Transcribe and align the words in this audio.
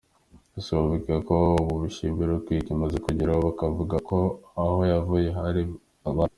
Gusa 0.55 0.71
bavuga 0.79 1.13
ko 1.27 1.35
ubu 1.61 1.75
bishimira 1.83 2.29
urwego 2.33 2.69
imaze 2.75 2.97
kugeraho, 3.05 3.39
bakavuga 3.47 3.95
ko 4.09 4.17
aho 4.63 4.77
yavuye 4.91 5.29
hari 5.39 5.61
habi. 6.03 6.29